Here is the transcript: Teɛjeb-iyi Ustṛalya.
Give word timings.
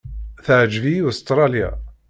Teɛjeb-iyi 0.45 1.03
Ustṛalya. 1.09 1.69